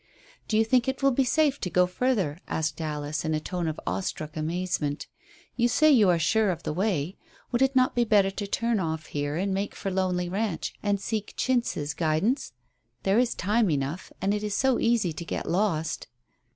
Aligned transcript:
"Do 0.47 0.57
you 0.57 0.65
think 0.65 0.87
it 0.87 1.03
will 1.03 1.11
be 1.11 1.23
safe 1.23 1.61
to 1.61 1.69
go 1.69 1.85
further?" 1.85 2.39
asked 2.47 2.81
Alice, 2.81 3.23
in 3.23 3.35
a 3.35 3.39
tone 3.39 3.67
of 3.67 3.79
awestruck 3.85 4.35
amazement. 4.35 5.05
"You 5.55 5.67
say 5.67 5.91
you 5.91 6.09
are 6.09 6.17
sure 6.17 6.49
of 6.49 6.63
the 6.63 6.73
way. 6.73 7.17
Would 7.51 7.61
it 7.61 7.75
not 7.75 7.93
be 7.93 8.03
better 8.03 8.31
to 8.31 8.47
turn 8.47 8.79
off 8.79 9.05
here 9.05 9.35
and 9.35 9.53
make 9.53 9.75
for 9.75 9.91
Lonely 9.91 10.27
Ranch, 10.27 10.73
and 10.81 10.99
seek 10.99 11.35
Chintz's 11.37 11.93
guidance? 11.93 12.53
There 13.03 13.19
is 13.19 13.35
time 13.35 13.69
enough, 13.69 14.11
and 14.19 14.33
it 14.33 14.41
is 14.41 14.55
so 14.55 14.79
easy 14.79 15.13
to 15.13 15.23
get 15.23 15.47
lost." 15.47 16.07